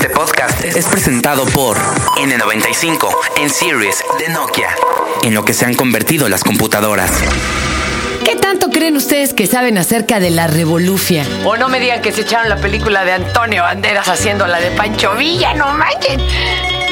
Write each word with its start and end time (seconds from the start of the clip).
Este 0.00 0.14
podcast 0.14 0.64
es 0.64 0.86
presentado 0.86 1.44
por 1.44 1.76
N95 1.76 3.06
en 3.36 3.50
Series 3.50 4.02
de 4.18 4.32
Nokia, 4.32 4.70
en 5.24 5.34
lo 5.34 5.44
que 5.44 5.52
se 5.52 5.66
han 5.66 5.74
convertido 5.74 6.26
las 6.30 6.42
computadoras. 6.42 7.10
¿Qué 8.24 8.34
tanto 8.36 8.70
creen 8.70 8.96
ustedes 8.96 9.34
que 9.34 9.46
saben 9.46 9.76
acerca 9.76 10.18
de 10.18 10.30
la 10.30 10.46
revolufia? 10.46 11.26
O 11.44 11.58
no 11.58 11.68
me 11.68 11.80
digan 11.80 12.00
que 12.00 12.12
se 12.12 12.22
echaron 12.22 12.48
la 12.48 12.56
película 12.56 13.04
de 13.04 13.12
Antonio 13.12 13.62
Banderas 13.62 14.08
haciendo 14.08 14.46
la 14.46 14.58
de 14.58 14.70
Pancho 14.70 15.14
Villa, 15.16 15.52
no 15.52 15.70
manchen. 15.74 16.18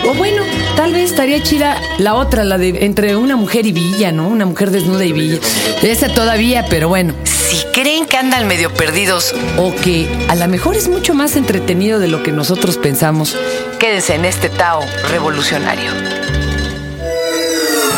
O 0.06 0.12
bueno, 0.12 0.42
tal 0.76 0.92
vez 0.92 1.10
estaría 1.10 1.42
chida 1.42 1.80
la 1.96 2.14
otra, 2.14 2.44
la 2.44 2.58
de 2.58 2.84
entre 2.84 3.16
una 3.16 3.36
mujer 3.36 3.66
y 3.66 3.72
Villa, 3.72 4.12
¿no? 4.12 4.28
Una 4.28 4.44
mujer 4.44 4.70
desnuda 4.70 5.06
y 5.06 5.12
Villa. 5.12 5.38
Esa 5.80 6.12
todavía, 6.12 6.66
pero 6.68 6.88
bueno. 6.88 7.14
Si 7.48 7.64
creen 7.72 8.06
que 8.06 8.16
andan 8.16 8.46
medio 8.46 8.72
perdidos, 8.72 9.34
O 9.56 9.74
que 9.74 10.08
a 10.28 10.34
lo 10.34 10.46
mejor 10.48 10.76
es 10.76 10.88
mucho 10.88 11.14
más 11.14 11.36
entretenido 11.36 11.98
de 11.98 12.08
lo 12.08 12.22
que 12.22 12.32
nosotros 12.32 12.76
pensamos. 12.76 13.36
quédense 13.78 14.14
en 14.14 14.24
este 14.24 14.48
Tao 14.50 14.80
revolucionario. 15.10 15.90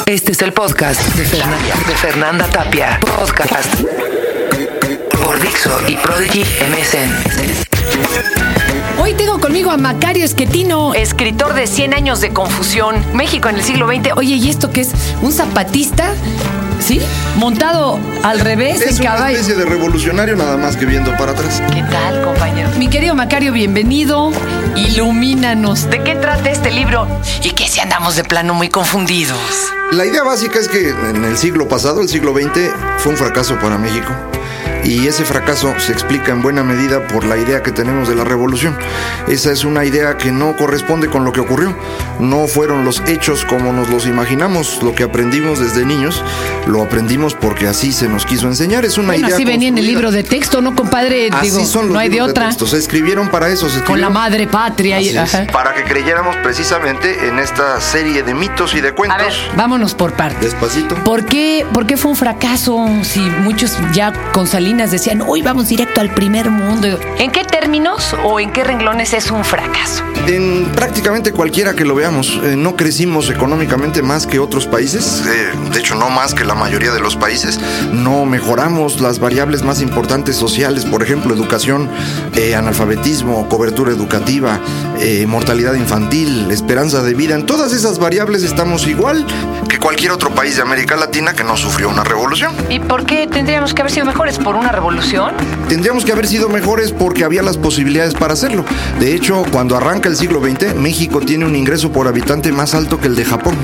Este 0.06 0.32
es 0.32 0.42
el 0.42 0.52
podcast 0.52 1.00
de, 1.14 1.24
Ferna- 1.24 1.58
de 1.86 1.94
Fernanda 1.96 2.46
Tapia. 2.46 2.98
Podcast 3.18 3.72
por 5.24 5.40
Dixo 5.40 5.70
y 5.88 5.96
Prodigy 5.96 6.40
MSN. 6.42 7.10
Hoy 9.00 9.14
tengo 9.14 9.40
conmigo 9.40 9.70
a 9.70 9.76
Macario 9.76 10.24
Esquetino, 10.24 10.94
Escritor 10.94 11.54
de 11.54 11.66
100 11.66 11.94
años 11.94 12.20
de 12.20 12.30
confusión, 12.30 12.96
México 13.14 13.48
en 13.48 13.56
el 13.56 13.62
siglo 13.64 13.86
XX. 13.88 14.12
Oye, 14.16 14.36
¿y 14.36 14.50
esto 14.50 14.70
qué 14.72 14.82
es? 14.82 14.90
¿Un 15.22 15.32
zapatista? 15.32 16.12
¿Sí? 16.80 17.00
Montado 17.36 17.98
al 18.22 18.40
revés 18.40 18.80
Es 18.80 18.96
en 18.98 19.02
una 19.02 19.14
caballo. 19.14 19.36
especie 19.36 19.54
de 19.54 19.64
revolucionario 19.64 20.34
nada 20.36 20.56
más 20.56 20.76
que 20.76 20.86
viendo 20.86 21.14
para 21.16 21.32
atrás. 21.32 21.62
¿Qué 21.72 21.82
tal, 21.90 22.22
compañero? 22.22 22.70
Mi 22.78 22.88
querido 22.88 23.14
Macario, 23.14 23.52
bienvenido. 23.52 24.32
Ilumínanos. 24.76 25.88
¿De 25.90 26.02
qué 26.02 26.16
trata 26.16 26.50
este 26.50 26.70
libro? 26.70 27.06
Y 27.44 27.50
que 27.50 27.68
si 27.68 27.80
andamos 27.80 28.16
de 28.16 28.24
plano 28.24 28.54
muy 28.54 28.68
confundidos. 28.68 29.38
La 29.92 30.06
idea 30.06 30.22
básica 30.22 30.58
es 30.58 30.68
que 30.68 30.90
en 30.90 31.24
el 31.24 31.36
siglo 31.36 31.68
pasado, 31.68 32.00
el 32.00 32.08
siglo 32.08 32.32
XX, 32.32 32.70
fue 32.98 33.12
un 33.12 33.18
fracaso 33.18 33.58
para 33.58 33.76
México. 33.78 34.10
Y 34.84 35.06
ese 35.06 35.24
fracaso 35.24 35.74
se 35.78 35.92
explica 35.92 36.32
en 36.32 36.42
buena 36.42 36.64
medida 36.64 37.06
por 37.06 37.24
la 37.24 37.36
idea 37.36 37.62
que 37.62 37.70
tenemos 37.70 38.08
de 38.08 38.14
la 38.14 38.24
revolución. 38.24 38.76
Esa 39.28 39.52
es 39.52 39.64
una 39.64 39.84
idea 39.84 40.16
que 40.16 40.32
no 40.32 40.56
corresponde 40.56 41.08
con 41.08 41.24
lo 41.24 41.32
que 41.32 41.40
ocurrió. 41.40 41.76
No 42.18 42.46
fueron 42.46 42.84
los 42.84 43.02
hechos 43.06 43.44
como 43.44 43.72
nos 43.72 43.88
los 43.90 44.06
imaginamos. 44.06 44.82
Lo 44.82 44.94
que 44.94 45.02
aprendimos 45.04 45.58
desde 45.58 45.84
niños, 45.84 46.22
lo 46.66 46.82
aprendimos 46.82 47.34
porque 47.34 47.66
así 47.68 47.92
se 47.92 48.08
nos 48.08 48.24
quiso 48.24 48.46
enseñar. 48.46 48.84
Es 48.84 48.96
una 48.98 49.08
Bueno, 49.08 49.26
idea 49.26 49.36
así 49.36 49.44
venía 49.44 49.68
en 49.68 49.78
el 49.78 49.86
libro 49.86 50.10
de 50.10 50.22
texto, 50.24 50.60
¿no, 50.60 50.74
compadre? 50.74 51.28
Así 51.30 51.50
Digo, 51.50 51.64
son 51.66 51.86
los 51.86 51.92
no 51.94 51.98
hay 51.98 52.08
de 52.08 52.22
otra. 52.22 52.46
texto. 52.46 52.66
Se 52.66 52.78
escribieron 52.78 53.28
para 53.28 53.48
eso. 53.48 53.68
se 53.68 53.82
Con 53.84 54.00
la 54.00 54.06
escribieron- 54.08 54.12
madre 54.12 54.46
patria. 54.46 55.00
y- 55.00 55.16
ajá. 55.16 55.46
Para 55.52 55.74
que 55.74 55.84
creyéramos 55.84 56.36
precisamente 56.36 57.28
en 57.28 57.38
esta 57.38 57.80
serie 57.80 58.22
de 58.22 58.34
mitos 58.34 58.74
y 58.74 58.80
de 58.80 58.92
cuentos. 58.92 59.20
A 59.20 59.22
ver, 59.22 59.32
Vámonos 59.56 59.94
por 59.94 60.12
partes. 60.14 60.40
Despacito. 60.52 60.94
¿Por 61.04 61.24
qué, 61.26 61.66
¿Por 61.72 61.86
qué 61.86 61.96
fue 61.96 62.10
un 62.10 62.16
fracaso? 62.16 62.88
Si 63.02 63.20
muchos 63.20 63.76
ya 63.92 64.12
con 64.32 64.46
Decían, 64.70 65.20
hoy 65.26 65.42
vamos 65.42 65.68
directo 65.68 66.00
al 66.00 66.14
primer 66.14 66.48
mundo. 66.48 66.98
¿En 67.18 67.32
qué 67.32 67.44
términos 67.44 68.16
o 68.22 68.38
en 68.38 68.52
qué 68.52 68.62
renglones 68.62 69.12
es 69.12 69.30
un 69.30 69.44
fracaso? 69.44 70.04
En 70.26 70.70
prácticamente 70.74 71.32
cualquiera 71.32 71.74
que 71.74 71.84
lo 71.84 71.96
veamos, 71.96 72.40
eh, 72.44 72.54
no 72.56 72.76
crecimos 72.76 73.28
económicamente 73.30 74.00
más 74.00 74.28
que 74.28 74.38
otros 74.38 74.66
países, 74.66 75.24
eh, 75.26 75.52
de 75.72 75.78
hecho 75.78 75.96
no 75.96 76.08
más 76.08 76.34
que 76.34 76.44
la 76.44 76.54
mayoría 76.54 76.92
de 76.92 77.00
los 77.00 77.16
países, 77.16 77.58
no 77.92 78.24
mejoramos 78.24 79.00
las 79.00 79.18
variables 79.18 79.64
más 79.64 79.82
importantes 79.82 80.36
sociales, 80.36 80.84
por 80.84 81.02
ejemplo, 81.02 81.34
educación, 81.34 81.90
eh, 82.36 82.54
analfabetismo, 82.54 83.48
cobertura 83.48 83.90
educativa, 83.90 84.60
eh, 85.00 85.26
mortalidad 85.26 85.74
infantil, 85.74 86.50
esperanza 86.50 87.02
de 87.02 87.14
vida, 87.14 87.34
en 87.34 87.44
todas 87.44 87.72
esas 87.72 87.98
variables 87.98 88.44
estamos 88.44 88.86
igual 88.86 89.26
que 89.68 89.78
cualquier 89.78 90.12
otro 90.12 90.30
país 90.30 90.56
de 90.56 90.62
América 90.62 90.96
Latina 90.96 91.34
que 91.34 91.42
no 91.42 91.56
sufrió 91.56 91.88
una 91.88 92.04
revolución. 92.04 92.54
¿Y 92.68 92.78
por 92.78 93.04
qué 93.04 93.26
tendríamos 93.26 93.74
que 93.74 93.82
haber 93.82 93.92
sido 93.92 94.06
mejores? 94.06 94.38
¿Por 94.38 94.59
una 94.60 94.72
revolución? 94.72 95.34
Tendríamos 95.68 96.04
que 96.04 96.12
haber 96.12 96.26
sido 96.26 96.48
mejores 96.48 96.92
porque 96.92 97.24
había 97.24 97.42
las 97.42 97.56
posibilidades 97.56 98.14
para 98.14 98.34
hacerlo. 98.34 98.64
De 98.98 99.14
hecho, 99.14 99.44
cuando 99.50 99.76
arranca 99.76 100.08
el 100.08 100.16
siglo 100.16 100.40
XX, 100.40 100.76
México 100.76 101.20
tiene 101.20 101.46
un 101.46 101.56
ingreso 101.56 101.90
por 101.90 102.06
habitante 102.06 102.52
más 102.52 102.74
alto 102.74 103.00
que 103.00 103.08
el 103.08 103.16
de 103.16 103.24
Japón. 103.24 103.56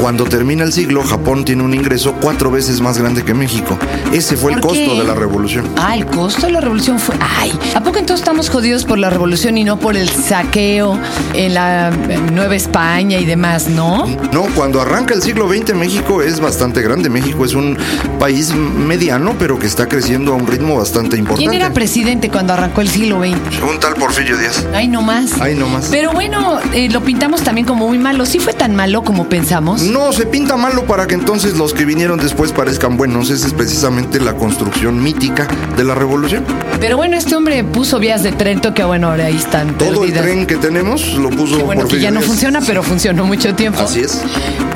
Cuando 0.00 0.24
termina 0.24 0.62
el 0.62 0.72
siglo, 0.72 1.02
Japón 1.02 1.44
tiene 1.44 1.62
un 1.64 1.74
ingreso 1.74 2.14
cuatro 2.20 2.50
veces 2.52 2.80
más 2.80 2.98
grande 2.98 3.24
que 3.24 3.34
México. 3.34 3.76
Ese 4.12 4.36
fue 4.36 4.52
el 4.52 4.60
¿Por 4.60 4.70
costo 4.70 4.92
qué? 4.92 4.98
de 5.00 5.04
la 5.04 5.14
revolución. 5.14 5.66
Ah, 5.76 5.96
el 5.96 6.06
costo 6.06 6.46
de 6.46 6.52
la 6.52 6.60
revolución 6.60 7.00
fue. 7.00 7.16
Ay, 7.20 7.52
¿a 7.74 7.82
poco 7.82 7.98
entonces 7.98 8.20
estamos 8.20 8.48
jodidos 8.48 8.84
por 8.84 8.98
la 8.98 9.10
revolución 9.10 9.58
y 9.58 9.64
no 9.64 9.78
por 9.78 9.96
el 9.96 10.08
saqueo 10.08 10.98
en 11.34 11.54
la 11.54 11.90
Nueva 12.32 12.54
España 12.54 13.18
y 13.18 13.24
demás, 13.24 13.68
no? 13.68 14.06
No, 14.32 14.42
cuando 14.54 14.80
arranca 14.80 15.14
el 15.14 15.22
siglo 15.22 15.48
XX, 15.52 15.74
México 15.74 16.22
es 16.22 16.38
bastante 16.40 16.80
grande. 16.80 17.10
México 17.10 17.44
es 17.44 17.54
un 17.54 17.76
país 18.20 18.54
mediano, 18.54 19.34
pero 19.38 19.58
que 19.58 19.66
está 19.66 19.88
creciendo 19.88 20.32
a 20.32 20.36
un 20.36 20.46
ritmo 20.46 20.76
bastante 20.76 21.16
importante. 21.16 21.50
¿Quién 21.50 21.60
era 21.60 21.72
presidente 21.74 22.28
cuando 22.30 22.52
arrancó 22.52 22.82
el 22.82 22.88
siglo 22.88 23.20
XX? 23.20 23.62
Un 23.68 23.80
tal 23.80 23.94
Porfirio 23.94 24.36
Díaz. 24.38 24.64
Ay, 24.72 24.86
no 24.86 25.02
más. 25.02 25.40
Ay, 25.40 25.56
no 25.56 25.66
más. 25.68 25.88
Pero 25.90 26.12
bueno, 26.12 26.60
eh, 26.72 26.88
lo 26.88 27.02
pintamos 27.02 27.42
también 27.42 27.66
como 27.66 27.88
muy 27.88 27.98
malo. 27.98 28.24
¿Sí 28.26 28.38
fue 28.38 28.52
tan 28.54 28.76
malo 28.76 29.02
como 29.02 29.28
pensamos? 29.28 29.87
No, 29.88 30.12
se 30.12 30.26
pinta 30.26 30.56
malo 30.56 30.84
para 30.84 31.06
que 31.06 31.14
entonces 31.14 31.56
los 31.56 31.72
que 31.72 31.84
vinieron 31.84 32.18
después 32.18 32.52
parezcan 32.52 32.96
buenos. 32.96 33.30
Esa 33.30 33.46
es 33.46 33.54
precisamente 33.54 34.20
la 34.20 34.34
construcción 34.34 35.02
mítica 35.02 35.48
de 35.76 35.84
la 35.84 35.94
revolución. 35.94 36.44
Pero 36.80 36.96
bueno, 36.96 37.16
este 37.16 37.34
hombre 37.34 37.64
puso 37.64 37.98
vías 37.98 38.22
de 38.22 38.32
Trento 38.32 38.74
que 38.74 38.84
bueno, 38.84 39.10
ahora 39.10 39.26
ahí 39.26 39.36
están 39.36 39.76
Todo 39.78 40.04
el 40.04 40.12
tren 40.12 40.46
que 40.46 40.56
tenemos 40.56 41.14
lo 41.14 41.30
puso 41.30 41.56
Que 41.56 41.62
bueno, 41.62 41.88
que 41.88 42.00
ya 42.00 42.10
no 42.10 42.20
funciona, 42.20 42.60
pero 42.60 42.82
funcionó 42.82 43.24
mucho 43.24 43.54
tiempo. 43.54 43.80
Así 43.80 44.00
es. 44.00 44.22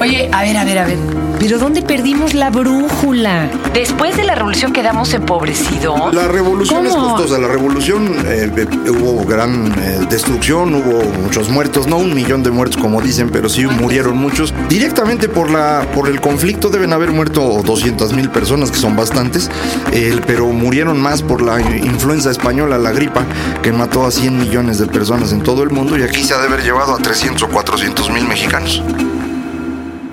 Oye, 0.00 0.28
a 0.32 0.42
ver, 0.42 0.56
a 0.56 0.64
ver, 0.64 0.78
a 0.78 0.86
ver. 0.86 0.98
¿Pero 1.38 1.58
dónde 1.58 1.82
perdimos 1.82 2.34
la 2.34 2.50
brújula? 2.50 3.50
Después 3.74 4.16
de 4.16 4.24
la 4.24 4.36
revolución 4.36 4.72
quedamos 4.72 5.12
empobrecidos. 5.12 6.14
La 6.14 6.28
revolución 6.28 6.86
es 6.86 6.92
¿Cómo? 6.92 7.16
costosa. 7.16 7.38
La 7.40 7.48
revolución 7.48 8.14
eh, 8.26 8.50
eh, 8.56 8.90
hubo 8.90 9.24
gran 9.24 9.72
eh, 9.78 10.06
destrucción, 10.08 10.74
hubo 10.74 11.02
muchos 11.20 11.48
muertos, 11.48 11.88
no 11.88 11.96
un 11.96 12.14
millón 12.14 12.44
de 12.44 12.52
muertos 12.52 12.80
como 12.80 13.00
dicen, 13.00 13.30
pero 13.30 13.48
sí 13.48 13.66
murieron 13.66 14.16
muchos. 14.16 14.54
Directamente 14.68 15.01
por 15.34 15.50
la 15.50 15.88
por 15.94 16.08
el 16.08 16.20
conflicto 16.20 16.68
deben 16.68 16.92
haber 16.92 17.10
muerto 17.10 17.62
200 17.64 18.12
mil 18.12 18.30
personas, 18.30 18.70
que 18.70 18.78
son 18.78 18.94
bastantes, 18.94 19.50
eh, 19.92 20.20
pero 20.26 20.46
murieron 20.46 21.00
más 21.00 21.22
por 21.22 21.42
la 21.42 21.60
influenza 21.60 22.30
española, 22.30 22.78
la 22.78 22.92
gripa, 22.92 23.24
que 23.62 23.72
mató 23.72 24.06
a 24.06 24.10
100 24.10 24.38
millones 24.38 24.78
de 24.78 24.86
personas 24.86 25.32
en 25.32 25.42
todo 25.42 25.64
el 25.64 25.70
mundo 25.70 25.98
y 25.98 26.02
aquí 26.02 26.22
se 26.22 26.34
ha 26.34 26.38
de 26.38 26.46
haber 26.46 26.62
llevado 26.62 26.94
a 26.94 26.98
300 26.98 27.42
o 27.42 27.48
400 27.48 28.10
mil 28.10 28.26
mexicanos. 28.28 28.82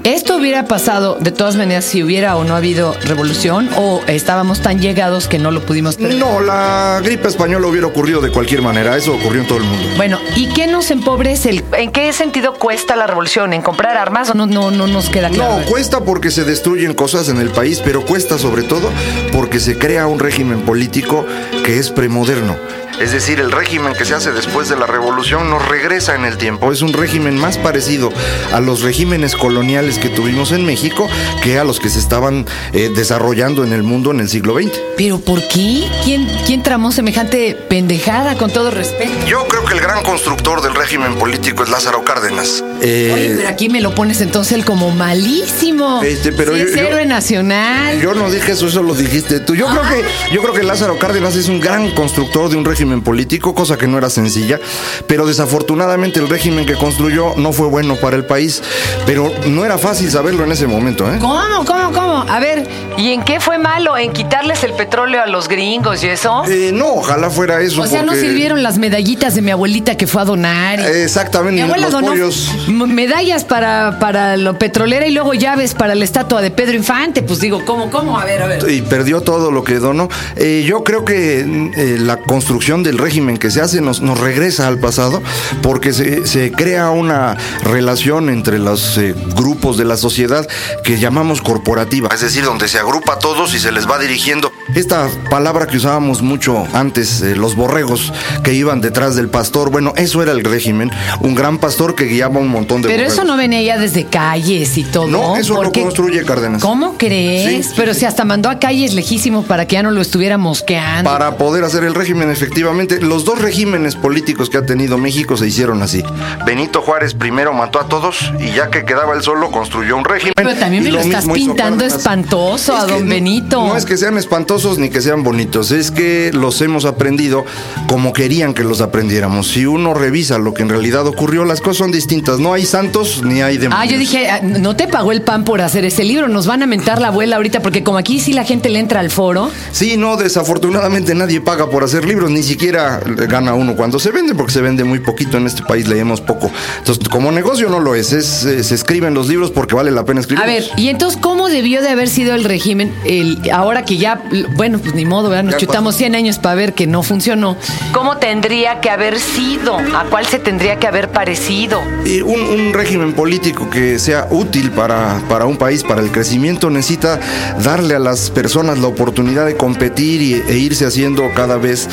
¿Esto 0.03 0.37
hubiera 0.37 0.65
pasado 0.65 1.17
de 1.19 1.31
todas 1.31 1.57
maneras 1.57 1.83
si 1.83 2.03
hubiera 2.03 2.37
o 2.37 2.45
no 2.45 2.55
habido 2.55 2.93
revolución 3.03 3.69
o 3.75 4.01
estábamos 4.07 4.61
tan 4.61 4.81
llegados 4.81 5.27
que 5.27 5.39
no 5.39 5.51
lo 5.51 5.65
pudimos? 5.65 5.99
No, 5.99 6.39
la 6.39 7.01
gripe 7.03 7.27
española 7.27 7.67
hubiera 7.67 7.87
ocurrido 7.87 8.21
de 8.21 8.31
cualquier 8.31 8.61
manera, 8.61 8.95
eso 8.95 9.13
ocurrió 9.13 9.41
en 9.41 9.47
todo 9.47 9.57
el 9.57 9.65
mundo. 9.65 9.85
Bueno, 9.97 10.17
¿y 10.37 10.47
qué 10.53 10.67
nos 10.67 10.89
empobrece? 10.91 11.49
El... 11.49 11.65
¿En 11.73 11.91
qué 11.91 12.13
sentido 12.13 12.53
cuesta 12.53 12.95
la 12.95 13.07
revolución? 13.07 13.51
¿En 13.53 13.61
comprar 13.61 13.97
armas? 13.97 14.33
No, 14.33 14.45
no, 14.45 14.71
no 14.71 14.87
nos 14.87 15.09
queda 15.09 15.29
claro. 15.29 15.59
No, 15.59 15.65
cuesta 15.65 15.99
porque 15.99 16.31
se 16.31 16.45
destruyen 16.45 16.93
cosas 16.93 17.27
en 17.27 17.37
el 17.37 17.49
país, 17.49 17.81
pero 17.83 18.05
cuesta 18.05 18.37
sobre 18.37 18.63
todo 18.63 18.89
porque 19.33 19.59
se 19.59 19.77
crea 19.77 20.07
un 20.07 20.19
régimen 20.19 20.61
político 20.61 21.25
que 21.65 21.77
es 21.77 21.89
premoderno. 21.89 22.55
Es 22.99 23.11
decir, 23.13 23.39
el 23.39 23.51
régimen 23.51 23.93
que 23.93 24.03
se 24.05 24.13
hace 24.13 24.31
después 24.31 24.67
de 24.67 24.75
la 24.75 24.85
revolución 24.85 25.49
nos 25.49 25.65
regresa 25.67 26.15
en 26.15 26.25
el 26.25 26.37
tiempo. 26.37 26.71
Es 26.71 26.81
un 26.81 26.91
régimen 26.93 27.37
más 27.37 27.57
parecido 27.57 28.11
a 28.51 28.59
los 28.59 28.81
regímenes 28.81 29.35
coloniales 29.35 29.99
que 29.99 30.09
tuvimos 30.09 30.51
en 30.51 30.65
México 30.65 31.07
que 31.41 31.57
a 31.59 31.63
los 31.63 31.79
que 31.79 31.89
se 31.89 31.97
estaban 31.99 32.45
eh, 32.73 32.89
desarrollando 32.93 33.63
en 33.63 33.71
el 33.71 33.83
mundo 33.83 34.11
en 34.11 34.19
el 34.19 34.27
siglo 34.29 34.55
XX. 34.59 34.71
¿Pero 34.97 35.19
por 35.19 35.47
qué? 35.47 35.85
¿Quién, 36.03 36.27
¿Quién 36.45 36.61
tramó 36.61 36.91
semejante 36.91 37.55
pendejada, 37.69 38.35
con 38.35 38.51
todo 38.51 38.69
respeto? 38.69 39.11
Yo 39.27 39.47
creo 39.47 39.63
que 39.63 39.75
el 39.75 39.79
gran 39.79 40.03
constructor 40.03 40.61
del 40.61 40.75
régimen 40.75 41.15
político 41.15 41.63
es 41.63 41.69
Lázaro 41.69 42.03
Cárdenas. 42.03 42.63
Eh, 42.81 43.11
Oye, 43.13 43.33
pero 43.37 43.47
aquí 43.49 43.69
me 43.69 43.79
lo 43.79 43.95
pones 43.95 44.19
entonces 44.19 44.53
él 44.53 44.65
como 44.65 44.91
malísimo. 44.91 46.01
Este, 46.03 46.31
pero 46.33 46.53
Sí, 46.53 46.59
yo- 46.59 46.65
es 46.65 46.75
yo- 46.75 46.81
héroe 46.87 47.05
nacional. 47.05 48.01
Yo 48.01 48.13
no 48.13 48.29
dije 48.29 48.51
eso, 48.51 48.67
eso 48.67 48.83
lo 48.83 48.93
dijiste 48.93 49.39
tú. 49.39 49.55
Yo 49.55 49.67
creo 49.67 49.83
que 49.83 50.03
yo 50.33 50.41
creo 50.41 50.53
que 50.53 50.63
Lázaro 50.63 50.97
Cárdenas 50.99 51.35
es 51.35 51.47
un 51.47 51.59
gran 51.61 51.91
constructor 51.91 52.49
de 52.49 52.57
un 52.57 52.65
régimen 52.65 52.88
político, 53.01 53.53
cosa 53.55 53.77
que 53.77 53.87
no 53.87 53.97
era 53.97 54.09
sencilla, 54.09 54.59
pero 55.07 55.25
desafortunadamente 55.25 56.19
el 56.19 56.29
régimen 56.29 56.65
que 56.65 56.73
construyó 56.75 57.33
no 57.37 57.53
fue 57.53 57.67
bueno 57.67 57.95
para 57.95 58.15
el 58.15 58.25
país, 58.25 58.61
pero 59.05 59.31
no 59.47 59.65
era 59.65 59.77
fácil 59.77 60.09
saberlo 60.11 60.43
en 60.43 60.51
ese 60.51 60.67
momento, 60.67 61.11
¿eh? 61.11 61.17
¿Cómo, 61.19 61.65
cómo, 61.65 61.91
cómo? 61.91 62.25
A 62.29 62.39
ver, 62.39 62.67
¿Y 62.97 63.13
en 63.13 63.23
qué 63.23 63.39
fue 63.39 63.57
malo? 63.57 63.97
¿En 63.97 64.11
quitarles 64.11 64.61
el 64.65 64.73
petróleo 64.73 65.21
a 65.23 65.25
los 65.27 65.47
gringos 65.47 66.03
y 66.03 66.07
eso? 66.07 66.43
Eh, 66.49 66.71
no, 66.73 66.95
ojalá 66.95 67.29
fuera 67.29 67.61
eso. 67.61 67.81
o 67.81 67.87
sea, 67.87 68.03
no 68.03 68.13
sirvieron 68.13 68.61
las 68.61 68.77
medallitas 68.77 69.35
de 69.35 69.41
mi 69.41 69.51
abuelita 69.51 69.95
que 69.95 70.05
fue 70.05 70.21
a 70.21 70.25
donar. 70.25 70.79
y- 70.81 70.83
Exactamente, 70.83 71.55
Mi 71.55 71.61
abuela 71.61 71.83
los 71.83 71.91
donó 71.93 72.07
pollos. 72.07 72.51
m- 72.67 72.87
medallas 72.87 73.45
para, 73.45 73.99
para 73.99 74.35
lo 74.35 74.57
petrolera 74.59 75.07
y 75.07 75.11
luego 75.11 75.33
llaves 75.33 75.75
para 75.75 75.95
la 75.95 76.03
estatua 76.03 76.41
de 76.41 76.51
Pedro 76.51 76.75
Infante. 76.75 77.21
Pues 77.23 77.39
digo, 77.39 77.63
¿cómo, 77.65 77.89
cómo? 77.89 78.19
A 78.19 78.25
ver, 78.25 78.41
a 78.43 78.47
ver. 78.47 78.69
y 78.69 78.81
perdió 78.81 79.21
todo 79.21 79.49
lo 79.49 79.63
que 79.63 79.75
donó. 79.75 80.09
Eh, 80.35 80.65
yo 80.67 80.83
creo 80.83 81.05
que 81.05 81.39
eh, 81.75 81.97
la 81.99 82.17
construcción 82.17 82.78
del 82.83 82.97
régimen 82.97 83.37
que 83.37 83.51
se 83.51 83.61
hace 83.61 83.81
nos, 83.81 84.01
nos 84.01 84.19
regresa 84.19 84.67
al 84.67 84.79
pasado 84.79 85.21
porque 85.61 85.93
se, 85.93 86.25
se 86.27 86.51
crea 86.51 86.89
una 86.91 87.37
relación 87.63 88.29
entre 88.29 88.59
los 88.59 88.97
eh, 88.97 89.13
grupos 89.35 89.77
de 89.77 89.85
la 89.85 89.97
sociedad 89.97 90.47
que 90.83 90.99
llamamos 90.99 91.41
corporativa, 91.41 92.09
es 92.13 92.21
decir, 92.21 92.43
donde 92.43 92.67
se 92.67 92.79
agrupa 92.79 93.13
a 93.13 93.19
todos 93.19 93.53
y 93.53 93.59
se 93.59 93.71
les 93.71 93.87
va 93.89 93.99
dirigiendo. 93.99 94.51
Esta 94.75 95.07
palabra 95.29 95.65
que 95.67 95.77
usábamos 95.77 96.21
mucho 96.21 96.67
antes, 96.73 97.21
eh, 97.21 97.35
los 97.35 97.55
borregos 97.55 98.13
que 98.43 98.53
iban 98.53 98.81
detrás 98.81 99.15
del 99.15 99.27
pastor, 99.29 99.71
bueno, 99.71 99.93
eso 99.97 100.21
era 100.21 100.31
el 100.31 100.43
régimen, 100.43 100.91
un 101.21 101.35
gran 101.35 101.57
pastor 101.57 101.95
que 101.95 102.05
guiaba 102.05 102.39
un 102.39 102.47
montón 102.49 102.81
de 102.81 102.87
Pero 102.89 102.99
borregos. 103.03 103.13
eso 103.13 103.23
no 103.23 103.35
venía 103.37 103.61
ya 103.61 103.77
desde 103.79 104.05
calles 104.05 104.77
y 104.77 104.83
todo. 104.83 105.07
No, 105.07 105.35
eso 105.37 105.61
lo 105.61 105.71
construye 105.71 106.23
Cárdenas. 106.23 106.61
¿Cómo 106.61 106.95
crees? 106.97 107.65
Sí, 107.67 107.73
Pero 107.75 107.93
sí. 107.93 108.01
si 108.01 108.05
hasta 108.05 108.25
mandó 108.25 108.49
a 108.49 108.59
calles 108.59 108.93
lejísimos 108.93 109.45
para 109.45 109.65
que 109.65 109.73
ya 109.75 109.83
no 109.83 109.91
lo 109.91 110.01
estuviera 110.01 110.37
mosqueando. 110.37 111.09
Para 111.09 111.37
poder 111.37 111.63
hacer 111.63 111.83
el 111.83 111.95
régimen, 111.95 112.29
efectivamente, 112.69 113.01
los 113.05 113.25
dos 113.25 113.39
regímenes 113.41 113.95
políticos 113.95 114.49
que 114.49 114.57
ha 114.57 114.65
tenido 114.65 114.97
México 114.97 115.37
se 115.37 115.47
hicieron 115.47 115.81
así. 115.81 116.03
Benito 116.45 116.81
Juárez 116.81 117.13
primero 117.13 117.53
mató 117.53 117.79
a 117.79 117.87
todos 117.87 118.31
y 118.39 118.51
ya 118.53 118.69
que 118.69 118.85
quedaba 118.85 119.15
él 119.15 119.23
solo 119.23 119.49
construyó 119.51 119.97
un 119.97 120.05
régimen. 120.05 120.33
Pero 120.35 120.53
también 120.55 120.83
me 120.83 120.91
lo 120.91 120.99
estás 120.99 121.25
pintando 121.27 121.83
espantoso 121.85 122.75
a 122.75 122.81
Es 122.81 122.87
don 122.87 123.05
no- 123.05 123.09
Benito. 123.09 123.67
No 123.67 123.75
es 123.75 123.85
que 123.85 123.97
sean 123.97 124.17
espantosos 124.17 124.77
ni 124.77 124.89
que 124.89 125.01
sean 125.01 125.23
bonitos, 125.23 125.71
es 125.71 125.91
que 125.91 126.31
los 126.33 126.61
hemos 126.61 126.85
aprendido 126.85 127.45
como 127.87 128.13
querían 128.13 128.53
que 128.53 128.63
los 128.63 128.81
aprendiéramos. 128.81 129.47
Si 129.47 129.65
uno 129.65 129.93
revisa 129.93 130.37
lo 130.37 130.53
que 130.53 130.61
en 130.63 130.69
realidad 130.69 131.05
ocurrió, 131.07 131.45
las 131.45 131.61
cosas 131.61 131.77
son 131.77 131.91
distintas. 131.91 132.39
No 132.39 132.53
hay 132.53 132.65
santos 132.65 133.23
ni 133.23 133.41
hay 133.41 133.57
demonios. 133.57 133.81
Ah, 133.81 133.85
yo 133.91 133.97
dije, 133.97 134.29
ah, 134.29 134.41
no 134.43 134.75
te 134.75 134.87
pagó 134.87 135.11
el 135.11 135.21
pan 135.21 135.43
por 135.43 135.61
hacer 135.61 135.85
ese 135.85 136.03
libro, 136.03 136.27
nos 136.27 136.45
van 136.45 136.61
a 136.63 136.67
mentar 136.67 137.01
la 137.01 137.07
abuela 137.07 137.37
ahorita, 137.37 137.61
porque 137.61 137.83
como 137.83 137.97
aquí 137.97 138.19
sí 138.19 138.33
la 138.33 138.43
gente 138.43 138.69
le 138.69 138.79
entra 138.79 138.99
al 138.99 139.09
foro. 139.09 139.49
Sí, 139.71 139.97
no, 139.97 140.17
desafortunadamente 140.17 141.15
nadie 141.15 141.41
paga 141.41 141.69
por 141.69 141.83
hacer 141.83 142.05
libros, 142.05 142.29
ni 142.29 142.43
siquiera 142.43 142.58
gana 142.67 143.53
uno 143.53 143.75
cuando 143.75 143.99
se 143.99 144.11
vende, 144.11 144.35
porque 144.35 144.51
se 144.53 144.61
vende 144.61 144.83
muy 144.83 144.99
poquito 144.99 145.37
en 145.37 145.47
este 145.47 145.63
país, 145.63 145.87
leemos 145.87 146.21
poco. 146.21 146.51
Entonces, 146.79 147.07
como 147.09 147.31
negocio 147.31 147.69
no 147.69 147.79
lo 147.79 147.95
es, 147.95 148.11
es, 148.13 148.43
eh, 148.45 148.63
se 148.63 148.75
escriben 148.75 149.13
los 149.13 149.27
libros 149.27 149.51
porque 149.51 149.75
vale 149.75 149.91
la 149.91 150.05
pena 150.05 150.19
escribir. 150.21 150.43
A 150.43 150.47
ver, 150.47 150.63
y 150.77 150.89
entonces, 150.89 151.19
¿cómo 151.21 151.49
debió 151.49 151.81
de 151.81 151.89
haber 151.89 152.09
sido 152.09 152.35
el 152.35 152.43
régimen 152.43 152.93
el, 153.05 153.39
ahora 153.51 153.85
que 153.85 153.97
ya, 153.97 154.21
bueno, 154.55 154.79
pues 154.79 154.93
ni 154.95 155.05
modo, 155.05 155.29
¿verdad? 155.29 155.43
Nos 155.45 155.53
Ya 155.53 155.59
chutamos 155.59 155.93
pasó. 155.95 155.99
100 155.99 156.15
años 156.15 156.37
para 156.39 156.55
ver 156.55 156.73
que 156.73 156.87
no 156.87 157.03
funcionó. 157.03 157.57
¿Cómo 157.93 158.17
tendría 158.17 158.81
que 158.81 158.89
haber 158.89 159.19
sido? 159.19 159.77
¿A 159.77 160.05
cuál 160.09 160.25
se 160.25 160.39
tendría 160.39 160.77
que 160.77 160.87
haber 160.87 161.09
parecido? 161.09 161.81
Y 162.05 162.21
un, 162.21 162.39
un 162.41 162.73
régimen 162.73 163.13
político 163.13 163.69
que 163.69 163.99
sea 163.99 164.27
útil 164.29 164.71
para, 164.71 165.21
para 165.29 165.45
un 165.45 165.57
país, 165.57 165.83
para 165.83 166.01
el 166.01 166.11
crecimiento, 166.11 166.69
necesita 166.69 167.19
darle 167.63 167.95
a 167.95 167.99
las 167.99 168.29
personas 168.29 168.79
la 168.79 168.87
oportunidad 168.87 169.45
de 169.45 169.55
competir 169.55 170.21
y- 170.21 170.33
e 170.49 170.57
irse 170.57 170.85
haciendo 170.85 171.23
cada 171.35 171.57
vez 171.57 171.87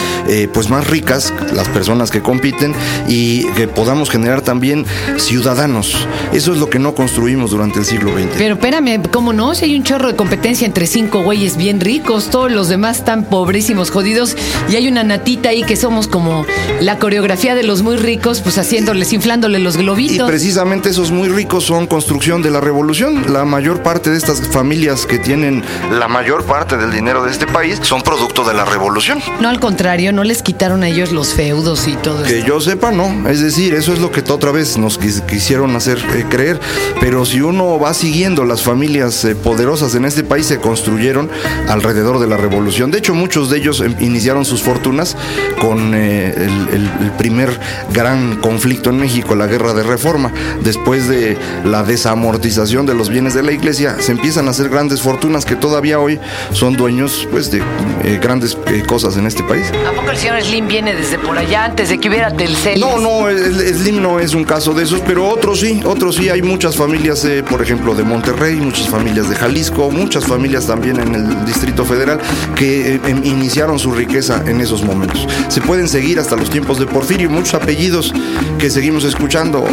eh, 0.46 0.50
pues 0.52 0.68
más 0.70 0.86
ricas 0.88 1.32
las 1.52 1.68
personas 1.68 2.10
que 2.10 2.22
compiten 2.22 2.74
y 3.08 3.44
que 3.52 3.68
podamos 3.68 4.10
generar 4.10 4.40
también 4.42 4.86
ciudadanos. 5.16 5.96
Eso 6.32 6.52
es 6.52 6.58
lo 6.58 6.70
que 6.70 6.78
no 6.78 6.94
construimos 6.94 7.50
durante 7.50 7.78
el 7.80 7.84
siglo 7.84 8.12
XX. 8.12 8.28
Pero 8.38 8.54
espérame, 8.54 9.02
¿cómo 9.10 9.32
no? 9.32 9.54
Si 9.54 9.64
hay 9.64 9.76
un 9.76 9.82
chorro 9.82 10.08
de 10.08 10.16
competencia 10.16 10.66
entre 10.66 10.86
cinco 10.86 11.22
güeyes 11.22 11.56
bien 11.56 11.80
ricos, 11.80 12.30
todos 12.30 12.50
los 12.52 12.68
demás 12.68 12.98
están 12.98 13.24
pobrísimos, 13.24 13.90
jodidos, 13.90 14.36
y 14.70 14.76
hay 14.76 14.88
una 14.88 15.02
natita 15.02 15.48
ahí 15.50 15.62
que 15.64 15.76
somos 15.76 16.06
como 16.08 16.44
la 16.80 16.98
coreografía 16.98 17.54
de 17.54 17.62
los 17.62 17.82
muy 17.82 17.96
ricos, 17.96 18.40
pues 18.40 18.58
haciéndoles, 18.58 19.12
inflándole 19.12 19.58
los 19.58 19.74
Y 19.76 19.78
globitos. 19.78 20.28
precisamente 20.28 20.90
esos 20.90 21.10
muy 21.10 21.28
ricos 21.28 21.64
son 21.64 21.86
construcción 21.86 22.42
de 22.42 22.50
la 22.50 22.60
revolución. 22.60 23.32
La 23.32 23.44
mayor 23.44 23.82
parte 23.82 24.10
de 24.10 24.16
estas 24.16 24.40
familias 24.48 25.06
que 25.06 25.18
tienen 25.18 25.62
la 25.90 26.08
mayor 26.08 26.44
parte 26.44 26.76
del 26.76 26.92
dinero 26.92 27.24
de 27.24 27.30
este 27.32 27.46
país 27.46 27.78
son 27.82 28.02
producto 28.02 28.44
de 28.44 28.54
la 28.54 28.64
revolución. 28.64 29.18
No, 29.40 29.48
al 29.48 29.60
contrario, 29.60 30.12
no 30.12 30.24
les 30.24 30.35
quitaron 30.42 30.82
a 30.82 30.88
ellos 30.88 31.12
los 31.12 31.34
feudos 31.34 31.86
y 31.88 31.94
todo 31.96 32.22
Que 32.24 32.42
yo 32.42 32.60
sepa, 32.60 32.90
no. 32.92 33.28
Es 33.28 33.40
decir, 33.40 33.74
eso 33.74 33.92
es 33.92 33.98
lo 34.00 34.10
que 34.10 34.20
otra 34.32 34.50
vez 34.52 34.76
nos 34.78 35.00
quis- 35.00 35.24
quisieron 35.26 35.74
hacer 35.76 35.98
eh, 36.14 36.24
creer. 36.28 36.60
Pero 37.00 37.24
si 37.24 37.40
uno 37.40 37.78
va 37.78 37.94
siguiendo, 37.94 38.44
las 38.44 38.62
familias 38.62 39.24
eh, 39.24 39.34
poderosas 39.34 39.94
en 39.94 40.04
este 40.04 40.24
país 40.24 40.46
se 40.46 40.58
construyeron 40.58 41.28
alrededor 41.68 42.18
de 42.18 42.26
la 42.26 42.36
revolución. 42.36 42.90
De 42.90 42.98
hecho, 42.98 43.14
muchos 43.14 43.50
de 43.50 43.58
ellos 43.58 43.80
eh, 43.80 43.94
iniciaron 44.00 44.44
sus 44.44 44.62
fortunas 44.62 45.16
con 45.60 45.92
eh, 45.94 46.32
el, 46.36 46.68
el- 46.74 46.90
el 47.00 47.10
primer 47.18 47.58
gran 47.92 48.36
conflicto 48.36 48.90
en 48.90 48.98
México, 48.98 49.34
la 49.34 49.46
guerra 49.46 49.74
de 49.74 49.82
reforma. 49.82 50.32
Después 50.62 51.08
de 51.08 51.36
la 51.64 51.82
desamortización 51.82 52.86
de 52.86 52.94
los 52.94 53.08
bienes 53.08 53.34
de 53.34 53.42
la 53.42 53.52
iglesia, 53.52 53.96
se 54.00 54.12
empiezan 54.12 54.48
a 54.48 54.50
hacer 54.50 54.68
grandes 54.68 55.00
fortunas 55.02 55.44
que 55.44 55.56
todavía 55.56 55.98
hoy 55.98 56.18
son 56.52 56.76
dueños 56.76 57.26
pues, 57.30 57.50
de 57.50 57.58
eh, 58.04 58.18
grandes 58.22 58.56
eh, 58.66 58.82
cosas 58.86 59.16
en 59.16 59.26
este 59.26 59.42
país. 59.42 59.66
¿A 59.88 59.92
poco 59.94 60.10
el 60.10 60.16
señor 60.26 60.42
Slim 60.42 60.66
viene 60.66 60.92
desde 60.92 61.20
por 61.20 61.38
allá 61.38 61.66
antes 61.66 61.88
de 61.88 61.98
que 61.98 62.08
hubiera 62.08 62.32
Telcel? 62.32 62.80
No, 62.80 62.98
no, 62.98 63.26
Slim 63.30 64.02
no 64.02 64.18
es 64.18 64.34
un 64.34 64.42
caso 64.42 64.74
de 64.74 64.82
esos, 64.82 65.00
pero 65.02 65.24
otros 65.28 65.60
sí, 65.60 65.80
otros 65.84 66.16
sí. 66.16 66.28
Hay 66.28 66.42
muchas 66.42 66.74
familias, 66.74 67.24
por 67.48 67.62
ejemplo, 67.62 67.94
de 67.94 68.02
Monterrey, 68.02 68.56
muchas 68.56 68.88
familias 68.88 69.28
de 69.30 69.36
Jalisco, 69.36 69.88
muchas 69.88 70.24
familias 70.26 70.66
también 70.66 70.98
en 70.98 71.14
el 71.14 71.44
Distrito 71.44 71.84
Federal 71.84 72.18
que 72.56 72.94
eh, 72.96 73.00
em- 73.06 73.24
iniciaron 73.24 73.78
su 73.78 73.92
riqueza 73.92 74.42
en 74.48 74.60
esos 74.60 74.82
momentos. 74.82 75.28
Se 75.48 75.60
pueden 75.60 75.86
seguir 75.86 76.18
hasta 76.18 76.34
los 76.34 76.50
tiempos 76.50 76.80
de 76.80 76.86
Porfirio, 76.86 77.30
muchos 77.30 77.54
apellidos 77.54 78.12
que 78.58 78.68
seguimos 78.68 79.04
escuchando. 79.04 79.64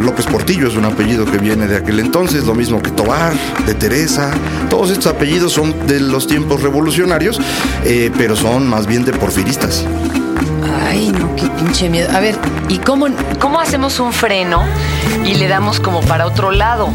López 0.00 0.26
Portillo 0.26 0.66
es 0.66 0.74
un 0.74 0.86
apellido 0.86 1.24
que 1.24 1.38
viene 1.38 1.68
de 1.68 1.76
aquel 1.76 2.00
entonces, 2.00 2.46
lo 2.46 2.54
mismo 2.56 2.82
que 2.82 2.90
Tobar, 2.90 3.32
de 3.64 3.74
Teresa. 3.74 4.32
Todos 4.68 4.90
estos 4.90 5.06
apellidos 5.06 5.52
son 5.52 5.86
de 5.86 6.00
los 6.00 6.26
tiempos 6.26 6.62
revolucionarios, 6.62 7.38
eh, 7.84 8.10
pero 8.18 8.34
son 8.34 8.66
más 8.68 8.88
bien 8.88 9.04
de 9.04 9.12
porfiristas. 9.12 9.84
Ay, 10.90 11.12
no, 11.12 11.34
qué 11.36 11.46
pinche 11.56 11.88
miedo. 11.88 12.08
A 12.14 12.20
ver, 12.20 12.36
¿y 12.68 12.78
cómo, 12.78 13.06
cómo 13.38 13.60
hacemos 13.60 14.00
un 14.00 14.12
freno 14.12 14.64
y 15.24 15.34
le 15.34 15.46
damos 15.48 15.78
como 15.80 16.00
para 16.00 16.26
otro 16.26 16.50
lado? 16.50 16.90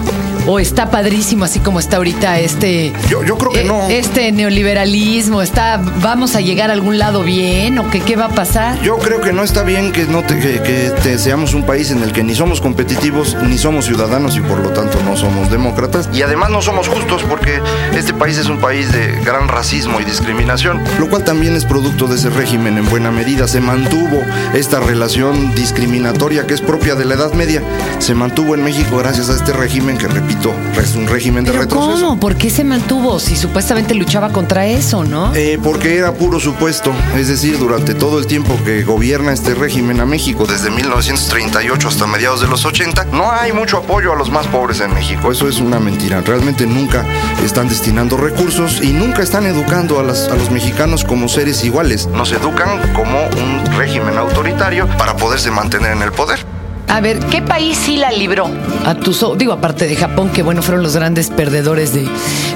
O 0.47 0.59
está 0.59 0.91
padrísimo 0.91 1.45
así 1.45 1.59
como 1.59 1.79
está 1.79 1.97
ahorita 1.97 2.39
este... 2.39 2.93
Yo- 3.09 3.23
yo 3.23 3.35
creo 3.37 3.51
que 3.51 3.61
eh, 3.61 3.65
no. 3.65 3.87
Este 3.89 4.31
neoliberalismo, 4.31 5.41
está... 5.41 5.77
¿Vamos 6.01 6.35
a 6.35 6.41
llegar 6.41 6.69
a 6.69 6.73
algún 6.73 6.99
lado 6.99 7.23
bien 7.23 7.79
o 7.79 7.89
qué, 7.89 8.01
qué 8.01 8.15
va 8.15 8.25
a 8.25 8.29
pasar? 8.29 8.79
Yo 8.81 8.97
creo 8.97 9.21
que 9.21 9.33
no 9.33 9.41
está 9.43 9.63
bien 9.63 9.91
que, 9.91 10.03
no 10.05 10.21
te- 10.23 10.37
que, 10.39 10.61
que 10.61 10.91
te- 11.01 11.17
seamos 11.17 11.53
un 11.55 11.63
país 11.63 11.89
en 11.89 12.03
el 12.03 12.11
que 12.11 12.23
ni 12.23 12.35
somos 12.35 12.61
competitivos, 12.61 13.35
ni 13.47 13.57
somos 13.57 13.85
ciudadanos 13.85 14.35
y 14.37 14.41
por 14.41 14.59
lo 14.59 14.69
tanto 14.69 14.99
no 15.03 15.15
somos 15.17 15.49
demócratas. 15.49 16.09
Y 16.13 16.21
además 16.21 16.51
no 16.51 16.61
somos 16.61 16.89
justos 16.89 17.23
porque 17.23 17.59
este 17.95 18.13
país 18.13 18.37
es 18.37 18.47
un 18.47 18.59
país 18.59 18.91
de 18.91 19.19
gran 19.21 19.47
racismo 19.47 19.99
y 19.99 20.03
discriminación, 20.03 20.79
lo 20.99 21.09
cual 21.09 21.23
también 21.23 21.55
es 21.55 21.65
producto 21.65 22.05
de 22.07 22.17
ese 22.17 22.29
régimen 22.29 22.77
en 22.77 22.87
buena 22.89 23.09
medida. 23.09 23.47
Se 23.47 23.61
mantuvo 23.85 24.23
esta 24.53 24.79
relación 24.79 25.53
discriminatoria 25.53 26.47
que 26.47 26.53
es 26.55 26.61
propia 26.61 26.95
de 26.95 27.05
la 27.05 27.15
Edad 27.15 27.33
Media. 27.33 27.61
Se 27.99 28.15
mantuvo 28.15 28.55
en 28.55 28.63
México 28.63 28.97
gracias 28.97 29.29
a 29.29 29.35
este 29.35 29.53
régimen 29.53 29.97
que, 29.97 30.07
repito, 30.07 30.51
es 30.81 30.95
un 30.95 31.07
régimen 31.07 31.43
de 31.43 31.51
¿Pero 31.51 31.63
retroceso. 31.63 31.91
cómo? 32.07 32.19
¿Por 32.19 32.35
qué 32.35 32.49
se 32.49 32.63
mantuvo 32.63 33.19
si 33.19 33.35
supuestamente 33.35 33.93
luchaba 33.93 34.29
contra 34.29 34.65
eso, 34.65 35.03
no? 35.03 35.33
Eh, 35.35 35.59
porque 35.63 35.97
era 35.97 36.13
puro 36.13 36.39
supuesto, 36.39 36.91
es 37.15 37.27
decir, 37.27 37.57
durante 37.59 37.93
todo 37.93 38.17
el 38.19 38.25
tiempo 38.27 38.57
que 38.63 38.83
gobierna 38.83 39.33
este 39.33 39.53
régimen 39.53 39.99
a 39.99 40.05
México, 40.05 40.45
desde 40.47 40.69
1938 40.71 41.87
hasta 41.87 42.07
mediados 42.07 42.41
de 42.41 42.47
los 42.47 42.65
80, 42.65 43.05
no 43.11 43.31
hay 43.31 43.51
mucho 43.51 43.77
apoyo 43.77 44.13
a 44.13 44.15
los 44.15 44.31
más 44.31 44.47
pobres 44.47 44.79
en 44.81 44.93
México. 44.93 45.31
Eso 45.31 45.47
es 45.47 45.59
una 45.59 45.79
mentira. 45.79 46.21
Realmente 46.21 46.65
nunca 46.65 47.05
están 47.43 47.69
destinando 47.69 48.17
recursos 48.17 48.81
y 48.81 48.93
nunca 48.93 49.21
están 49.21 49.45
educando 49.45 49.99
a, 49.99 50.03
las- 50.03 50.27
a 50.29 50.35
los 50.35 50.49
mexicanos 50.49 51.03
como 51.03 51.27
seres 51.27 51.63
iguales. 51.63 52.07
Nos 52.07 52.31
educan 52.31 52.79
como 52.93 53.25
un 53.27 53.74
régimen 53.75 54.17
autoritario 54.17 54.87
para 54.97 55.15
poderse 55.15 55.51
mantener 55.51 55.91
en 55.91 56.01
el 56.01 56.11
poder. 56.11 56.54
A 56.95 57.01
ver, 57.01 57.19
¿qué 57.29 57.41
país 57.41 57.77
sí 57.77 57.97
la 57.97 58.09
libró? 58.09 58.49
A 58.85 58.95
tus 58.95 59.21
o- 59.21 59.35
digo, 59.35 59.51
aparte 59.51 59.85
de 59.85 59.97
Japón, 59.97 60.29
que 60.29 60.43
bueno, 60.43 60.61
fueron 60.61 60.81
los 60.81 60.95
grandes 60.95 61.29
perdedores 61.29 61.93
de 61.93 62.07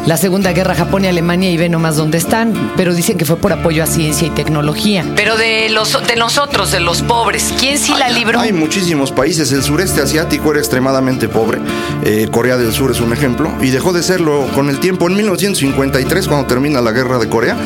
la 0.06 0.16
Segunda 0.16 0.54
Guerra, 0.54 0.76
Japón 0.76 1.04
y 1.04 1.08
Alemania, 1.10 1.52
y 1.52 1.58
ve 1.58 1.68
nomás 1.68 1.98
dónde 1.98 2.18
están. 2.18 2.54
Pero 2.78 2.94
dicen 2.94 3.18
que 3.18 3.26
fue 3.26 3.36
por 3.36 3.52
apoyo 3.52 3.84
a 3.84 3.86
ciencia 3.86 4.28
y 4.28 4.30
tecnología. 4.30 5.04
Pero 5.14 5.36
de 5.36 5.68
los 5.70 5.92
de 6.08 6.16
nosotros, 6.16 6.72
de 6.72 6.80
los 6.80 7.02
pobres, 7.02 7.54
¿quién 7.60 7.78
sí 7.78 7.94
la 8.00 8.08
libró? 8.12 8.40
Hay 8.40 8.54
muchísimos 8.54 9.12
países. 9.12 9.52
El 9.52 9.62
sureste 9.62 10.02
asiático 10.02 10.52
era 10.52 10.60
extremadamente 10.60 11.28
pobre. 11.28 11.60
Eh, 12.06 12.30
Corea 12.32 12.56
del 12.56 12.72
Sur 12.72 12.92
es 12.92 13.02
un 13.02 13.12
ejemplo. 13.12 13.52
Y 13.62 13.72
dejó 13.72 13.92
de 13.92 14.04
serlo 14.04 14.48
con 14.56 14.70
el 14.70 14.80
tiempo. 14.80 15.10
En 15.10 15.16
1953, 15.18 16.30
cuando 16.30 16.48
termina 16.48 16.80
la 16.80 16.94
guerra 16.94 17.20
de 17.20 17.28
Corea, 17.28 17.58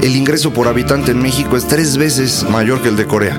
el 0.00 0.16
ingreso 0.16 0.50
por 0.54 0.66
habitante 0.66 1.10
en 1.10 1.20
México 1.20 1.58
es 1.58 1.68
tres 1.68 1.98
veces 1.98 2.46
mayor 2.48 2.80
que 2.80 2.88
el 2.88 2.96
de 2.96 3.06
Corea. 3.06 3.38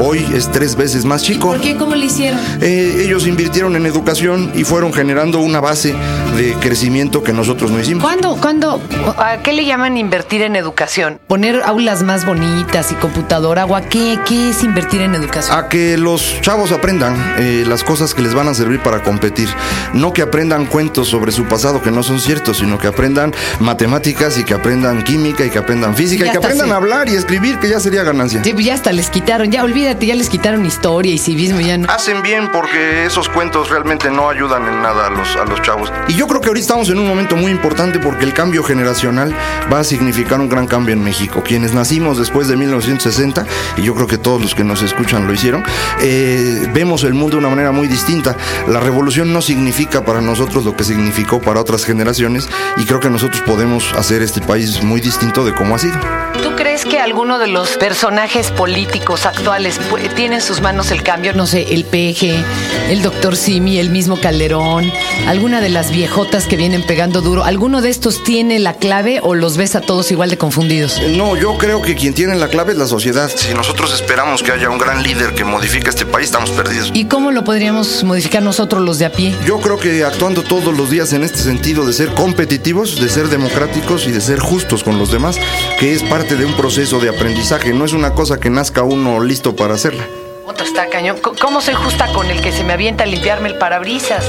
Hoy 0.00 0.26
es 0.34 0.50
tres 0.50 0.74
veces 0.74 1.04
más 1.04 1.22
chico. 1.22 1.46
¿Por 1.48 1.60
qué? 1.60 1.76
¿Cómo 1.76 1.94
le 1.94 2.06
hicieron? 2.06 2.31
Eh, 2.60 3.02
ellos 3.04 3.26
invirtieron 3.26 3.76
en 3.76 3.86
educación 3.86 4.52
y 4.54 4.64
fueron 4.64 4.92
generando 4.92 5.40
una 5.40 5.60
base 5.60 5.94
de 6.36 6.54
crecimiento 6.60 7.22
que 7.22 7.32
nosotros 7.32 7.70
no 7.70 7.80
hicimos. 7.80 8.02
¿Cuándo, 8.02 8.36
cuándo, 8.36 8.80
a 9.18 9.38
qué 9.42 9.52
le 9.52 9.64
llaman 9.64 9.96
invertir 9.96 10.42
en 10.42 10.56
educación? 10.56 11.20
Poner 11.26 11.62
aulas 11.64 12.02
más 12.02 12.24
bonitas 12.24 12.92
y 12.92 12.94
computadora, 12.94 13.62
agua, 13.62 13.82
¿qué, 13.82 14.18
qué 14.26 14.50
es 14.50 14.62
invertir 14.62 15.00
en 15.02 15.14
educación? 15.14 15.56
A 15.56 15.68
que 15.68 15.96
los 15.98 16.40
chavos 16.40 16.72
aprendan 16.72 17.14
eh, 17.38 17.64
las 17.66 17.84
cosas 17.84 18.14
que 18.14 18.22
les 18.22 18.34
van 18.34 18.48
a 18.48 18.54
servir 18.54 18.80
para 18.80 19.02
competir. 19.02 19.48
No 19.92 20.12
que 20.12 20.22
aprendan 20.22 20.66
cuentos 20.66 21.08
sobre 21.08 21.32
su 21.32 21.44
pasado 21.44 21.82
que 21.82 21.90
no 21.90 22.02
son 22.02 22.20
ciertos, 22.20 22.58
sino 22.58 22.78
que 22.78 22.86
aprendan 22.86 23.32
matemáticas 23.60 24.38
y 24.38 24.44
que 24.44 24.54
aprendan 24.54 25.02
química 25.04 25.44
y 25.44 25.50
que 25.50 25.58
aprendan 25.58 25.94
física 25.96 26.24
Ya 26.24 26.30
y 26.30 26.32
que 26.32 26.38
aprendan 26.38 26.66
sí. 26.68 26.72
a 26.72 26.76
hablar 26.76 27.08
y 27.08 27.14
escribir, 27.14 27.58
que 27.58 27.68
ya 27.68 27.80
sería 27.80 28.02
ganancia. 28.02 28.42
Sí, 28.44 28.52
pues 28.52 28.66
ya 28.66 28.74
hasta 28.74 28.92
les 28.92 29.10
quitaron, 29.10 29.50
ya 29.50 29.64
olvídate, 29.64 30.06
ya 30.06 30.14
les 30.14 30.28
quitaron 30.28 30.64
historia 30.64 31.12
y 31.12 31.18
civismo, 31.18 31.60
ya 31.60 31.78
no. 31.78 31.90
Hacen 31.90 32.21
bien 32.22 32.50
porque 32.52 33.04
esos 33.06 33.28
cuentos 33.28 33.68
realmente 33.70 34.10
no 34.10 34.28
ayudan 34.28 34.66
en 34.68 34.80
nada 34.82 35.06
a 35.06 35.10
los, 35.10 35.36
a 35.36 35.44
los 35.44 35.60
chavos. 35.62 35.92
Y 36.08 36.14
yo 36.14 36.26
creo 36.26 36.40
que 36.40 36.48
ahorita 36.48 36.62
estamos 36.62 36.88
en 36.90 36.98
un 36.98 37.06
momento 37.08 37.36
muy 37.36 37.50
importante 37.50 37.98
porque 37.98 38.24
el 38.24 38.32
cambio 38.32 38.62
generacional 38.62 39.34
va 39.72 39.80
a 39.80 39.84
significar 39.84 40.40
un 40.40 40.48
gran 40.48 40.66
cambio 40.66 40.92
en 40.94 41.02
México. 41.02 41.42
Quienes 41.44 41.72
nacimos 41.74 42.18
después 42.18 42.48
de 42.48 42.56
1960, 42.56 43.44
y 43.76 43.82
yo 43.82 43.94
creo 43.94 44.06
que 44.06 44.18
todos 44.18 44.40
los 44.40 44.54
que 44.54 44.64
nos 44.64 44.82
escuchan 44.82 45.26
lo 45.26 45.32
hicieron, 45.32 45.64
eh, 46.00 46.68
vemos 46.72 47.04
el 47.04 47.14
mundo 47.14 47.36
de 47.36 47.40
una 47.40 47.48
manera 47.48 47.72
muy 47.72 47.88
distinta. 47.88 48.36
La 48.68 48.80
revolución 48.80 49.32
no 49.32 49.42
significa 49.42 50.04
para 50.04 50.20
nosotros 50.20 50.64
lo 50.64 50.76
que 50.76 50.84
significó 50.84 51.40
para 51.40 51.60
otras 51.60 51.84
generaciones 51.84 52.48
y 52.76 52.84
creo 52.84 53.00
que 53.00 53.10
nosotros 53.10 53.42
podemos 53.42 53.92
hacer 53.94 54.22
este 54.22 54.40
país 54.40 54.82
muy 54.82 55.00
distinto 55.00 55.44
de 55.44 55.54
cómo 55.54 55.74
ha 55.74 55.78
sido. 55.78 55.98
¿Tú 56.42 56.54
crees 56.56 56.84
que 56.84 56.98
alguno 56.98 57.38
de 57.38 57.46
los 57.46 57.76
personajes 57.76 58.50
políticos 58.50 59.26
actuales 59.26 59.80
pu- 59.90 60.12
tiene 60.14 60.36
en 60.36 60.40
sus 60.42 60.60
manos 60.60 60.90
el 60.90 61.02
cambio? 61.02 61.32
No 61.34 61.46
sé, 61.46 61.72
el 61.74 61.84
peje, 62.02 62.44
el 62.90 63.00
doctor 63.00 63.36
Simi, 63.36 63.78
el 63.78 63.90
mismo 63.90 64.20
Calderón, 64.20 64.90
alguna 65.28 65.60
de 65.60 65.68
las 65.68 65.92
viejotas 65.92 66.46
que 66.48 66.56
vienen 66.56 66.84
pegando 66.84 67.20
duro. 67.20 67.44
¿Alguno 67.44 67.80
de 67.80 67.90
estos 67.90 68.24
tiene 68.24 68.58
la 68.58 68.74
clave 68.74 69.20
o 69.22 69.36
los 69.36 69.56
ves 69.56 69.76
a 69.76 69.80
todos 69.80 70.10
igual 70.10 70.28
de 70.28 70.36
confundidos? 70.36 71.00
No, 71.10 71.36
yo 71.36 71.56
creo 71.58 71.80
que 71.80 71.94
quien 71.94 72.12
tiene 72.12 72.34
la 72.34 72.48
clave 72.48 72.72
es 72.72 72.78
la 72.78 72.88
sociedad. 72.88 73.30
Si 73.32 73.54
nosotros 73.54 73.94
esperamos 73.94 74.42
que 74.42 74.50
haya 74.50 74.68
un 74.68 74.78
gran 74.78 75.04
líder 75.04 75.32
que 75.34 75.44
modifique 75.44 75.90
este 75.90 76.04
país, 76.04 76.26
estamos 76.26 76.50
perdidos. 76.50 76.90
¿Y 76.92 77.04
cómo 77.04 77.30
lo 77.30 77.44
podríamos 77.44 78.02
modificar 78.02 78.42
nosotros 78.42 78.82
los 78.82 78.98
de 78.98 79.04
a 79.04 79.12
pie? 79.12 79.32
Yo 79.46 79.60
creo 79.60 79.78
que 79.78 80.02
actuando 80.02 80.42
todos 80.42 80.76
los 80.76 80.90
días 80.90 81.12
en 81.12 81.22
este 81.22 81.38
sentido 81.38 81.86
de 81.86 81.92
ser 81.92 82.14
competitivos, 82.14 83.00
de 83.00 83.08
ser 83.08 83.28
democráticos 83.28 84.08
y 84.08 84.10
de 84.10 84.20
ser 84.20 84.40
justos 84.40 84.82
con 84.82 84.98
los 84.98 85.12
demás, 85.12 85.36
que 85.78 85.92
es 85.92 86.02
parte 86.02 86.34
de 86.34 86.46
un 86.46 86.54
proceso 86.54 86.98
de 86.98 87.10
aprendizaje, 87.10 87.72
no 87.72 87.84
es 87.84 87.92
una 87.92 88.12
cosa 88.12 88.40
que 88.40 88.50
nazca 88.50 88.82
uno 88.82 89.22
listo 89.22 89.54
para 89.54 89.74
hacerla. 89.74 90.04
Otro 90.44 90.66
está 90.66 90.88
cañón. 90.88 91.18
¿Cómo 91.40 91.60
soy 91.60 91.74
justa 91.74 92.08
con 92.12 92.28
el 92.28 92.40
que 92.40 92.50
se 92.52 92.64
me 92.64 92.72
avienta 92.72 93.04
a 93.04 93.06
limpiarme 93.06 93.48
el 93.48 93.58
parabrisas? 93.58 94.24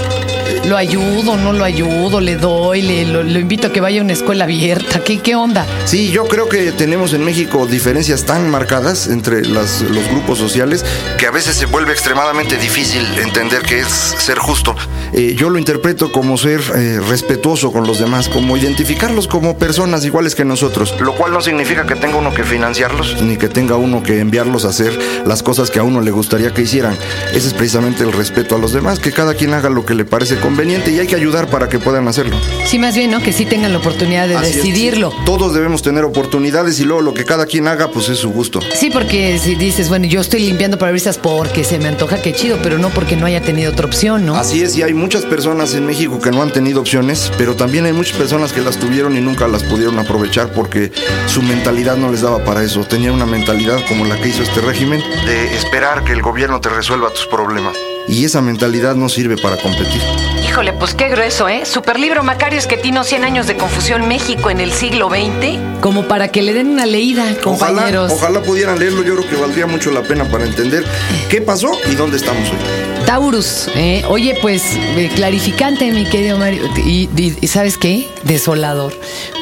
¿Lo 0.65 0.77
ayudo, 0.77 1.35
no 1.37 1.53
lo 1.53 1.63
ayudo? 1.65 2.21
¿Le 2.21 2.35
doy? 2.35 2.81
Le, 2.83 3.05
lo, 3.05 3.23
lo 3.23 3.39
invito 3.39 3.67
a 3.67 3.71
que 3.71 3.81
vaya 3.81 3.99
a 3.99 4.03
una 4.03 4.13
escuela 4.13 4.43
abierta? 4.43 4.99
¿Qué, 5.03 5.19
qué 5.19 5.35
onda? 5.35 5.65
Sí, 5.85 6.11
yo 6.11 6.25
creo 6.25 6.47
que 6.47 6.71
tenemos 6.71 7.13
en 7.13 7.25
México 7.25 7.65
diferencias 7.65 8.25
tan 8.25 8.49
marcadas 8.49 9.07
entre 9.07 9.43
las- 9.45 9.81
los 9.81 10.07
grupos 10.09 10.37
sociales 10.37 10.85
que 11.17 11.25
a 11.25 11.31
veces 11.31 11.55
se 11.55 11.65
vuelve 11.65 11.91
extremadamente 11.91 12.57
difícil 12.57 13.01
entender 13.19 13.63
qué 13.63 13.79
es 13.79 13.87
ser 13.87 14.37
justo. 14.37 14.75
Eh, 15.13 15.35
yo 15.37 15.49
lo 15.49 15.57
interpreto 15.57 16.11
como 16.11 16.37
ser 16.37 16.61
eh, 16.75 16.99
respetuoso 17.07 17.71
con 17.71 17.87
los 17.87 17.97
demás, 17.99 18.29
como 18.29 18.55
identificarlos 18.55 19.27
como 19.27 19.57
personas 19.57 20.05
iguales 20.05 20.35
que 20.35 20.45
nosotros, 20.45 20.93
lo 21.01 21.15
cual 21.15 21.31
no 21.33 21.41
significa 21.41 21.85
que 21.85 21.95
tenga 21.95 22.17
uno 22.17 22.33
que 22.33 22.43
financiarlos 22.43 23.21
ni 23.21 23.37
que 23.37 23.49
tenga 23.49 23.75
uno 23.77 24.03
que 24.03 24.19
enviarlos 24.19 24.65
a 24.65 24.69
hacer 24.69 24.97
las 25.25 25.41
cosas 25.43 25.69
que 25.71 25.79
a 25.79 25.83
uno 25.83 26.02
le 26.03 26.11
gustaría 26.11 26.53
que 26.53 26.61
hicieran. 26.63 26.97
Ese 27.33 27.47
es 27.47 27.53
precisamente 27.53 28.03
el 28.03 28.11
respeto 28.13 28.55
a 28.55 28.59
los 28.59 28.73
demás, 28.73 28.99
que 28.99 29.11
cada 29.11 29.33
quien 29.33 29.53
haga 29.53 29.69
lo 29.69 29.85
que 29.85 29.93
le 29.95 30.05
parece 30.05 30.37
conveniente 30.39 30.91
y 30.91 30.99
hay 30.99 31.07
que 31.07 31.15
ayudar 31.15 31.49
para 31.49 31.69
que 31.69 31.79
puedan 31.79 32.07
hacerlo. 32.07 32.37
Sí, 32.65 32.79
más 32.79 32.95
bien, 32.95 33.11
¿no? 33.11 33.21
Que 33.21 33.33
sí 33.33 33.45
tengan 33.45 33.71
la 33.71 33.79
oportunidad 33.79 34.27
de 34.27 34.35
Así 34.35 34.49
es, 34.49 34.55
decidirlo. 34.57 35.11
sí. 35.11 35.17
Todos 35.25 35.53
debemos 35.53 35.81
tener 35.81 36.03
oportunidades 36.03 36.79
y 36.79 36.83
luego 36.83 37.01
lo 37.01 37.13
que 37.13 37.25
cada 37.25 37.45
quien 37.45 37.67
haga, 37.67 37.89
pues 37.91 38.09
es 38.09 38.19
su 38.19 38.31
gusto. 38.31 38.59
Sí, 38.75 38.89
porque 38.91 39.39
si 39.39 39.55
dices, 39.55 39.89
bueno, 39.89 40.05
yo 40.05 40.21
estoy 40.21 40.41
limpiando 40.41 40.77
parabrisas 40.77 41.17
porque 41.17 41.63
se 41.63 41.79
me 41.79 41.87
antoja, 41.87 42.21
qué 42.21 42.33
chido, 42.33 42.57
pero 42.61 42.77
no 42.77 42.89
porque 42.89 43.15
no 43.15 43.25
haya 43.25 43.41
tenido 43.41 43.71
otra 43.71 43.85
opción, 43.85 44.25
¿no? 44.25 44.35
Así 44.35 44.61
es, 44.61 44.75
y 44.77 44.83
hay 44.83 44.93
muchas 44.93 45.23
personas 45.25 45.73
en 45.75 45.85
México 45.85 46.19
que 46.19 46.31
no 46.31 46.41
han 46.41 46.51
tenido 46.51 46.81
opciones, 46.81 47.31
pero 47.37 47.55
también 47.55 47.85
hay 47.85 47.93
muchas 47.93 48.17
personas 48.17 48.53
que 48.53 48.61
las 48.61 48.77
tuvieron 48.77 49.15
y 49.17 49.21
nunca 49.21 49.47
las 49.47 49.63
pudieron 49.63 49.99
aprovechar 49.99 50.51
porque 50.53 50.91
su 51.27 51.41
mentalidad 51.41 51.97
no 51.97 52.11
les 52.11 52.21
daba 52.21 52.43
para 52.43 52.63
eso. 52.63 52.83
Tenían 52.85 53.13
una 53.13 53.25
mentalidad 53.25 53.79
como 53.87 54.05
la 54.05 54.19
que 54.19 54.29
hizo 54.29 54.43
este 54.43 54.61
régimen, 54.61 55.01
de 55.25 55.55
esperar 55.55 55.92
que 56.01 56.13
el 56.13 56.21
gobierno 56.21 56.59
te 56.59 56.69
resuelva 56.69 57.11
tus 57.11 57.27
problemas. 57.27 57.77
Y 58.07 58.25
esa 58.25 58.41
mentalidad 58.41 58.95
no 58.95 59.07
sirve 59.09 59.37
para 59.37 59.57
competir. 59.57 60.01
Híjole, 60.45 60.73
pues 60.73 60.93
qué 60.93 61.07
grueso, 61.09 61.47
¿eh? 61.49 61.65
Superlibro 61.65 62.23
Macario 62.23 62.59
Esquetino, 62.59 63.03
100 63.03 63.23
años 63.23 63.47
de 63.47 63.55
confusión 63.57 64.07
México 64.07 64.49
en 64.51 64.59
el 64.59 64.71
siglo 64.71 65.09
XX. 65.09 65.57
Como 65.81 66.07
para 66.07 66.27
que 66.27 66.41
le 66.41 66.53
den 66.53 66.67
una 66.69 66.85
leída, 66.85 67.23
Ojalá, 67.23 67.41
compañeros. 67.41 68.11
ojalá 68.13 68.41
pudieran 68.41 68.77
leerlo, 68.77 69.03
yo 69.03 69.15
creo 69.15 69.29
que 69.29 69.35
valdría 69.37 69.67
mucho 69.67 69.89
la 69.91 70.01
pena 70.01 70.25
para 70.25 70.45
entender 70.45 70.85
qué 71.29 71.41
pasó 71.41 71.71
y 71.91 71.95
dónde 71.95 72.17
estamos 72.17 72.47
hoy. 72.49 72.57
Taurus, 73.05 73.67
¿eh? 73.75 74.03
oye, 74.07 74.37
pues 74.41 74.63
eh, 74.95 75.11
clarificante, 75.13 75.91
mi 75.91 76.05
querido 76.05 76.37
Mario. 76.37 76.63
Y, 76.77 77.09
y- 77.17 77.35
y 77.41 77.47
¿sabes 77.47 77.77
qué? 77.77 78.07
Desolador. 78.23 78.93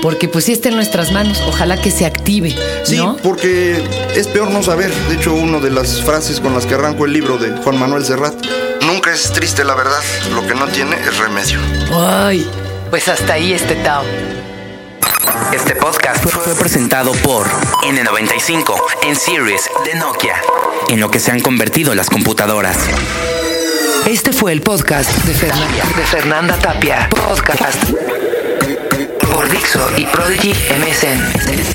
Porque 0.01 0.27
pues 0.27 0.45
sí 0.45 0.51
está 0.53 0.69
en 0.69 0.75
nuestras 0.75 1.11
manos. 1.11 1.41
Ojalá 1.47 1.79
que 1.79 1.91
se 1.91 2.05
active, 2.05 2.55
Sí, 2.83 2.97
¿no? 2.97 3.17
porque 3.17 3.83
es 4.15 4.27
peor 4.27 4.49
no 4.49 4.63
saber. 4.63 4.91
De 5.09 5.15
hecho, 5.15 5.33
una 5.33 5.59
de 5.59 5.69
las 5.69 6.01
frases 6.01 6.39
con 6.39 6.53
las 6.55 6.65
que 6.65 6.73
arranco 6.73 7.05
el 7.05 7.13
libro 7.13 7.37
de 7.37 7.51
Juan 7.61 7.77
Manuel 7.77 8.03
Serrat, 8.03 8.33
es 9.13 9.31
triste 9.33 9.63
la 9.65 9.75
verdad, 9.75 10.01
lo 10.33 10.45
que 10.47 10.55
no 10.55 10.67
tiene 10.67 10.95
es 10.95 11.17
remedio. 11.17 11.59
Ay, 11.93 12.49
pues 12.89 13.09
hasta 13.09 13.33
ahí 13.33 13.53
este 13.53 13.75
Tao. 13.75 14.03
Este 15.53 15.75
podcast 15.75 16.23
fue, 16.23 16.31
fue 16.31 16.55
presentado 16.55 17.11
por 17.23 17.45
N95 17.83 18.75
en 19.03 19.15
Series 19.15 19.69
de 19.85 19.95
Nokia, 19.95 20.41
en 20.89 20.99
lo 20.99 21.11
que 21.11 21.19
se 21.19 21.31
han 21.31 21.41
convertido 21.41 21.93
las 21.93 22.09
computadoras. 22.09 22.77
Este 24.05 24.31
fue 24.31 24.53
el 24.53 24.61
podcast 24.61 25.09
de 25.25 25.33
Fernanda, 25.33 25.83
de 25.97 26.03
Fernanda 26.05 26.57
Tapia. 26.57 27.09
Podcast 27.09 27.83
por 29.33 29.49
Dixo 29.49 29.91
y 29.97 30.05
Prodigy 30.05 30.51
MSN. 30.51 31.71